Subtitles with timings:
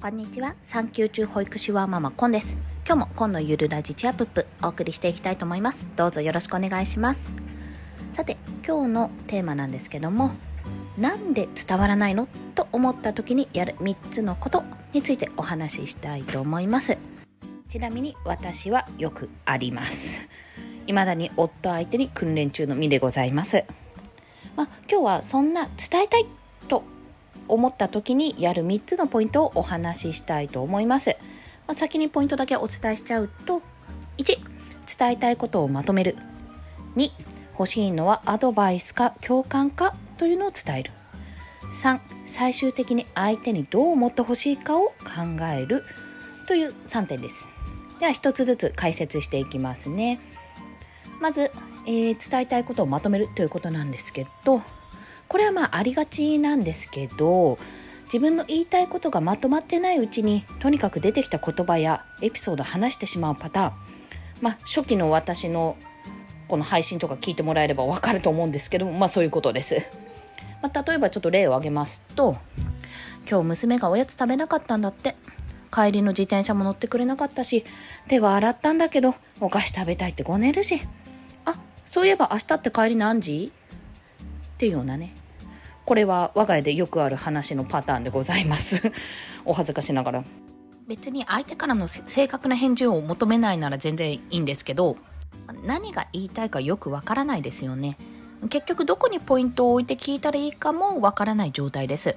[0.00, 0.54] こんにちは。
[0.64, 2.56] 産休中保育士はママコンです。
[2.86, 5.86] 今日もコンのゆるラジチアップお送りしていきたいと思います。
[5.94, 7.34] どうぞよろしくお願いします。
[8.14, 10.32] さて今日のテーマなんですけども
[10.96, 12.28] なんで伝わらないの？
[12.54, 14.62] と思った時にやる3つのこと
[14.94, 16.96] についてお話ししたいと思います。
[17.68, 20.18] ちなみに私はよくあります。
[20.86, 23.66] 未だに夫相手に訓練中の身でございます。
[24.56, 26.26] まあ、今日はそんな伝えたい
[26.68, 26.84] と
[27.48, 31.16] 思った時にやる3つのポイントをお話ししたいと思います。
[31.66, 33.62] まあ、先にポイントだけお伝えしちゃうと、
[34.18, 34.38] 1、
[34.98, 36.16] 伝えたいことをまとめる。
[36.96, 37.10] 2、
[37.52, 40.92] 欲しいのはアドバイスか共感かというのを伝える。
[41.74, 45.84] 3、最終的に相手にどう思ってほしいかを考える
[46.46, 47.48] という3点です。
[47.98, 50.20] では1つずつ解説していきますね。
[51.20, 51.52] まず、
[51.86, 54.62] えー、伝えたいことをまとめるということなんですけど
[55.30, 57.58] これはまあありがちなんですけど
[58.04, 63.72] 自分の言いたいことがまとまってないうちにとにかく出てきた言葉やエピソードを話してしまうパターン。
[64.42, 65.76] まあ初期の私の
[66.48, 69.86] この配信とか聞いてもらえればわかると思うんですけどまあそういうことです、
[70.62, 72.36] まあ、例えばちょっと例を挙げますと
[73.30, 75.16] 今日娘がおやつ食べなかったんだって。
[75.72, 77.64] 帰りの自転車も乗ってくれなかったし
[78.08, 80.82] 手は洗ったんだけどお菓子食べたいってごねるし。
[81.44, 81.54] あ
[81.86, 83.52] そういえば明日って帰り何時？
[84.54, 85.14] っていうようなね。
[85.90, 88.92] これは我が家でよくある話のパターンでございます。
[89.44, 90.24] お恥ずかしながら。
[90.86, 94.98] 別に相手からの正確な返事を求めないなら全然いいんですけど、
[95.64, 97.98] 何が言いたいかよくわからないですよね。
[98.50, 102.14] 結局どこにポイントを置いて聞いたらいいかもわからない状態です。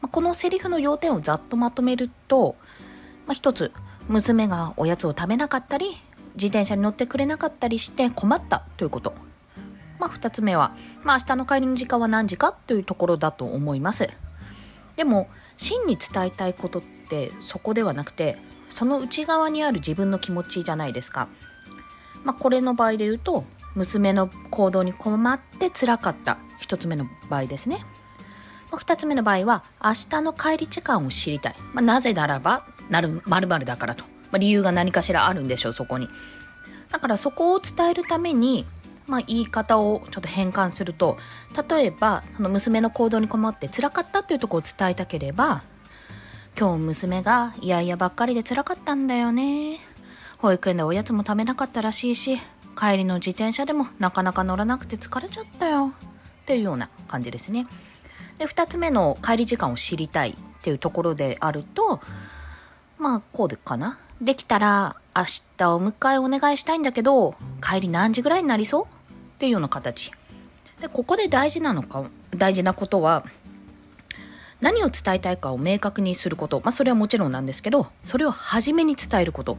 [0.00, 2.56] このセリフの要点をざっとまとめると、
[3.26, 3.72] まあ、一つ、
[4.08, 5.98] 娘がおやつを食べなかったり、
[6.36, 9.25] 自転車に乗ってくれなかったりして困ったということ。
[9.98, 14.08] まあ、2つ目は、まあ、明日の帰りの時間は何時かというところだと思います。
[14.96, 18.38] でも、真に伝えたいことってそこではなくて、
[18.68, 21.28] その内側にある自分の気持ちじゃないですか。
[22.24, 23.44] まあ、これの場合で言うと、
[23.74, 27.84] 娘の行動に困って辛かった1つ目の場合ですね。
[28.70, 31.56] まあ、2つ目の場合は、明日の帰り時間を知りたい。
[31.72, 34.04] まあ、なぜならば、なる、〇〇だからと。
[34.32, 36.08] ま、理由が何かしらあるんでしょう、そこに。
[36.90, 38.66] だからそこを伝えるために、
[39.06, 41.16] まあ、言い方をちょっと変換すると、
[41.68, 45.62] 例えば、その娘の行動に困って辛かったっていうとこを伝えたければ、
[46.58, 49.78] 今日娘がいやいやばっかりで辛かったんだよね。
[50.38, 52.38] 保育園でおやつも食べなかったらしいし、
[52.78, 55.92] 帰りの自転車でもなかなか乗らなくて疲れちゃったよ。
[56.42, 57.66] っていうような感じですね。
[58.38, 62.00] で、二つ目の帰り時間を知りたいっていうところであると、
[62.98, 63.98] まあ、こうでかな？
[64.20, 65.24] できたら明
[65.58, 68.95] 日お迎えお願いしたいんだけど、帰り何時ぐらいになりそう？
[69.36, 70.10] っていうような形。
[70.80, 72.04] で、ここで大事なのか、
[72.34, 73.24] 大事なことは、
[74.62, 76.62] 何を伝えたいかを明確にすること。
[76.64, 79.58] まあ、それはもちろんなんですけど、それを初めに伝えること。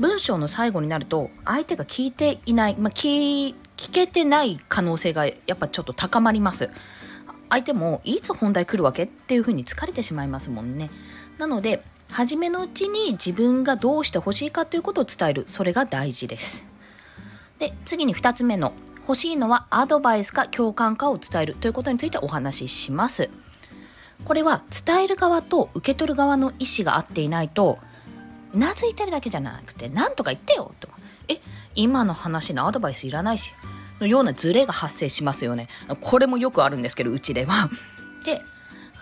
[0.00, 6.70] 文章の最後になると、相手が聞いていない、まあ、聞、聞けてない可能性がやっぱちょっと高まります。
[7.48, 9.04] 相手も、いつ本題来るわけ？
[9.04, 10.90] っていうふうに疲れてしまいますもんね。
[11.38, 15.44] なので、初めのうちに自分がどうして欲しいかということを伝える。
[15.46, 16.66] それが大事です。
[17.60, 18.72] で、次に2つ目の
[19.06, 23.30] 欲しいのはアドバイスか共感かを伝えるということについてお話しします。
[24.24, 27.78] これは伝える側と受け取る側の意思が合っていないと、
[28.54, 30.96] うなずいてるだけじゃなくて、なんとか言ってよとか、
[31.28, 31.40] え、
[31.74, 33.52] 今の話のアドバイスいらないし、
[34.00, 35.68] のようなズレが発生しますよね。
[36.00, 37.68] これもよくあるんですけど、うちでは。
[38.24, 38.42] で、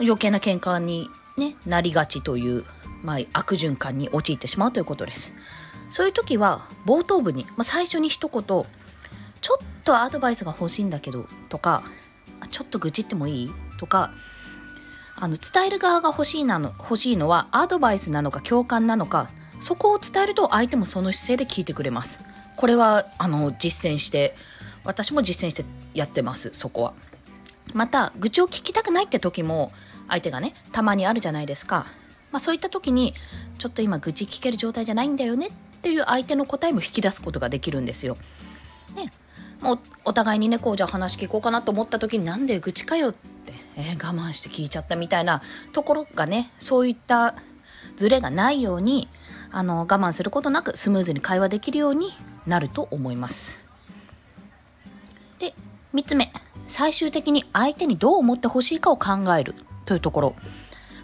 [0.00, 2.64] 余計な喧嘩に、ね、なりがちという
[3.02, 5.32] まあ、悪循環に陥ってしまうということです。
[5.90, 8.64] そういう時は冒頭部に、まあ、最初に一言、ちょ
[9.54, 11.82] っとアドバイスが欲しいんだけど、とか、
[12.50, 13.50] ちょっと愚痴ってもいい？
[13.78, 14.12] とか、
[15.16, 19.28] あの、伝える側が欲しいなの、欲しいのはアドバイスなのか共感なのか、
[19.60, 22.20] そこを伝えると相手もその姿勢で聞いてくれます。
[22.56, 24.34] これは、あの、実践して、
[24.84, 26.94] 私も実践してやってます、そこは。
[27.74, 29.72] また、愚痴を聞きたくないって時も、
[30.08, 31.86] 相手がね、たまにあるじゃないですか。
[32.32, 33.14] まあ、そういった時に
[33.58, 35.50] ちょっと今愚痴聞ける状態じゃないんだよねっ
[35.82, 38.16] ていう相手の答えも引き出すことができるんですよ。
[39.62, 43.20] もうお互いにねこうじゃあ話聞こうかなと思った時になんで愚痴かよって、
[43.76, 45.40] えー、我慢して聞いちゃったみたいな
[45.72, 47.36] ところがねそういった
[47.96, 49.08] ズレがないように
[49.52, 52.10] あの我慢することなくスムーズに会話できるように
[52.46, 53.62] なると思います。
[55.38, 55.54] で
[55.94, 56.32] 3つ目
[56.66, 59.54] 最終的に相手にどう思ってほしいかを考える
[59.84, 60.34] というところ。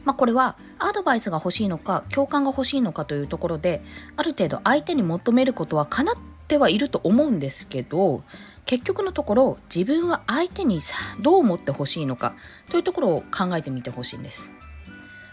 [0.04, 3.82] まあ、これはアドバイスが欲しいのか共感が欲しいのかというところで
[4.16, 6.16] ある程度相手に求めることは叶っ
[6.48, 8.24] てはいると思うんですけど
[8.66, 10.80] 結局のところ自分は相手に
[11.20, 12.34] どう思ってほしいのか
[12.70, 14.50] というところを考えてみてほしいんです。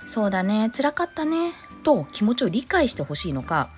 [0.06, 1.51] そうだね、辛かったね、
[1.83, 3.71] と気持ちを理解してほしいのか、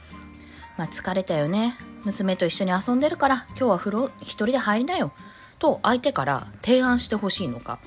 [0.77, 5.13] まあ、疲れたよね、娘と一緒に遊んでるから今日は風呂一人で入りなよ、
[5.57, 7.79] と相手から提案してほしいのか、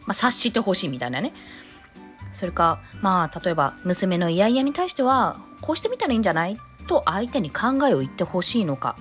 [0.00, 1.32] まあ、察してほしいみたいなね。
[2.34, 8.96] それか、まあ、例えば娘の嫌々に対しては、こうしてみたらいいんじゃないと相手に考えを言ってほしいのか、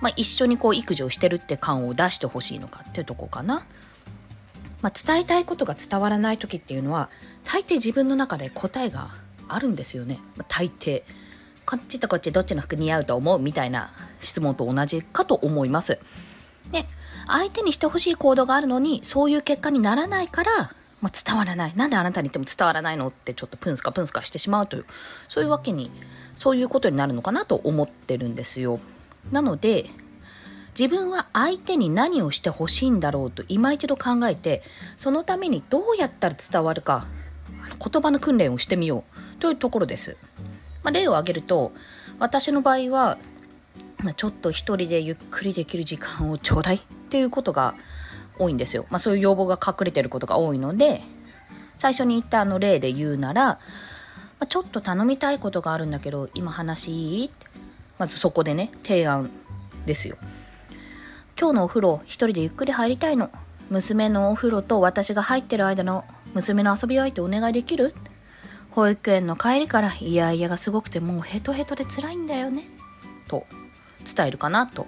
[0.00, 3.64] まあ、一緒にこう育児をしてるって感を出してほしいのかっていうとこかな。
[4.82, 7.08] まあ、伝えたいことが伝わらない時っていうのは
[7.44, 9.08] 大抵自分の中で答えが
[9.48, 11.02] あるんですよね、まあ、大抵。
[11.64, 13.90] こっちとこっちどっちの服似合うと思うみたいな
[14.20, 15.98] 質問と同じかと思います。
[16.70, 16.86] で
[17.26, 21.72] 相手にしてほしい行動があるのにそういう結果にならないからもう伝わらない。
[21.76, 24.86] なんであなたに言っても伝わらないのってちょっとプンスカプンスカしてしまうという
[25.28, 25.90] そういうわけに
[26.36, 28.80] そういうことになるのかなと思ってるんですよ。
[29.30, 29.90] なので
[30.78, 34.62] 自分は相手に何をしてほしいんだろうと今一度考えて
[34.96, 37.06] そのためにどうやったら伝わるか
[37.78, 39.04] 言葉の訓練をしてみよ
[39.38, 40.16] うというところです、
[40.82, 41.72] まあ、例を挙げると
[42.18, 43.18] 私の場合は、
[44.16, 47.74] ちょっと一人でゆっくりできる時間をちょうだいっていうことが
[48.38, 51.02] 多いんですよ、まあ、そういう要望が隠れてることが多いので
[51.78, 53.58] 最初に言ったあの例で言うなら、ま
[54.40, 57.30] あ、ちょっと頼みたいことがあるんだけど今話いい？
[57.98, 59.30] まずそこでね提案
[59.86, 60.16] ですよ
[61.38, 63.30] 今日のお風呂一人でゆっくり入りたいの？
[63.68, 66.04] 娘のお風呂と私が入ってる間の
[66.34, 67.94] 娘の遊び相手お願いできる？
[68.70, 72.68] 保育園の帰りからイヤイヤがすごくてもうヘトヘトで辛いんだよね？
[73.28, 73.46] と
[74.04, 74.86] 伝えるかなと。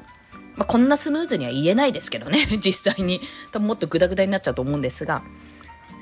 [0.59, 3.21] まあ、こんなスムーズには言えないですけどね、 実際に。
[3.53, 5.23] 多分もっとグダグダになっちゃうと思うんですが、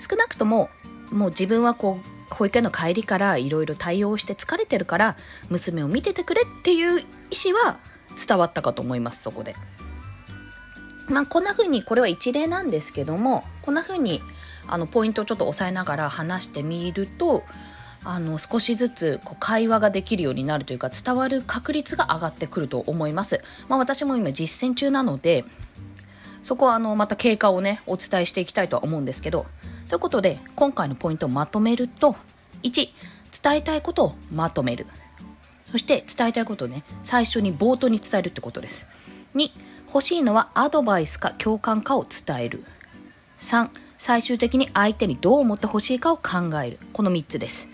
[0.01, 0.71] 少なくとも、
[1.11, 5.17] もう自分はこう、保育園の帰りからいろいろ対応して疲れてるから、
[5.51, 7.05] 娘を見ててくれっていう意
[7.51, 7.79] 思は
[8.27, 9.55] 伝わったかと思います、そこで。
[11.09, 14.23] まあ、こんな風に、これは一例なんですけども、こんな風に、
[14.67, 17.45] あの、ポイントをちょっと押さえながら話してみると、
[18.09, 23.43] あの、少しずつこう会話ができるようになるというか、伝わる確率が上がってくると思います。
[23.69, 25.45] まあ、私も今実践中なので、
[26.45, 29.47] そこはあの、また経過をね、お伝えしていきたいとは思うんですけど、
[29.89, 32.15] ということで、今回のポイントをまとめると、
[32.63, 32.89] 1、
[33.43, 34.87] 伝えたいことをまとめる。
[35.73, 38.87] そして伝えたいことをね、最初に冒頭に伝えるってことです。
[39.35, 39.51] 2、
[39.89, 42.65] 欲しいのはアドバイスか共感かを伝える。
[43.41, 43.69] 3、
[43.99, 46.79] 最終的に相手にどう思ってほしいかを考える。
[46.93, 47.69] この3つです。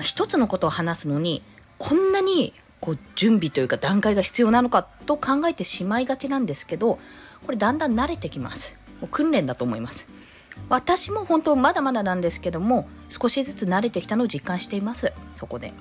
[0.00, 1.42] 一つのことを話すのに、
[1.78, 6.98] こんなにこう準備というか段階が必要なのかと考えてしまいがちなんですけど、
[7.44, 8.76] これだんだん慣れてきます。
[9.00, 10.06] もう訓練だと思います。
[10.68, 15.12] 私も本当まだまだなんですけども、少しずつ慣れてきたのを実感しています。
[15.34, 15.72] そこで。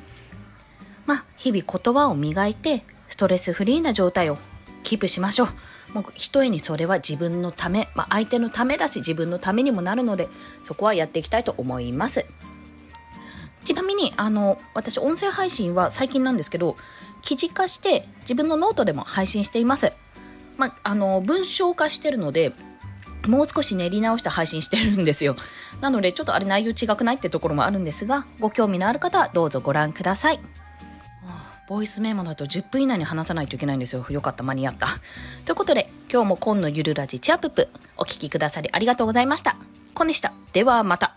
[1.06, 4.38] まあ、日々言葉を磨いて、ストレスフリーな状態を
[4.84, 5.48] キープしましょう。
[5.94, 10.30] もうひとえにそれは自分のため、まあ、相手のためだし自分のためにもなるので、
[10.64, 12.26] そこはやっていきたいと思います。
[13.64, 16.78] ちなみに、あの、私、音声配信は最近なんですけど、
[17.22, 19.94] 記事化して自分のノートでも配信しています。
[20.58, 22.54] まあ、の、文章化してるので、
[23.28, 25.36] もう少し練り直して配信してるんですよ。
[25.80, 30.40] なので、ちょっとあれ内容違くないってところもあるんですが、ご興味のある方はどうぞご覧ください。
[31.68, 34.06] ボイスメモだと10分以内に話さないといけないんですよ。
[34.10, 34.88] よかった、間に合った。
[35.46, 39.56] ということで、今日も今のゆるラジチアップお聴きくださりありがとうございました。
[39.94, 40.34] コンでした。
[40.52, 41.16] ではまた。